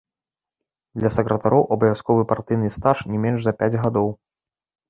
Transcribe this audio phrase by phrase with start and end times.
[1.01, 4.09] Для сакратароў абавязковы партыйны стаж не менш за пяць гадоў.